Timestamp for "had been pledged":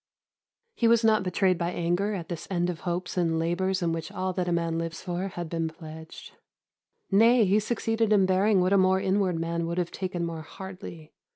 5.27-6.31